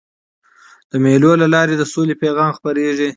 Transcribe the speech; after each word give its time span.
د 0.89 0.91
مېلو 1.03 1.31
له 1.41 1.47
لاري 1.53 1.75
د 1.77 1.83
سولي 1.93 2.15
پیغام 2.23 2.51
خپرېږي. 2.57 3.09